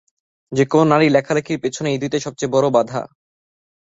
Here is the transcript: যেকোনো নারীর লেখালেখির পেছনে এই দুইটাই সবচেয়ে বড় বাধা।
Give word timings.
যেকোনো 0.51 0.83
নারীর 0.91 1.11
লেখালেখির 1.11 1.61
পেছনে 1.63 1.87
এই 1.91 1.99
দুইটাই 2.01 2.21
সবচেয়ে 2.21 2.53
বড় 2.55 2.67
বাধা। 2.69 3.01